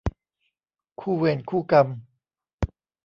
[0.99, 1.87] คู่เวรคู่กรรม